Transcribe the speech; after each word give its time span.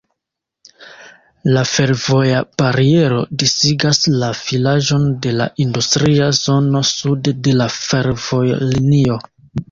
La 1.55 1.61
fervoja 1.71 2.37
bariero 2.61 3.19
disigas 3.43 3.99
la 4.21 4.29
vilaĝon 4.39 5.05
de 5.25 5.33
la 5.41 5.47
industria 5.65 6.31
zono 6.39 6.81
sude 6.93 7.35
de 7.49 7.53
la 7.59 7.69
fervojlinio. 7.75 9.19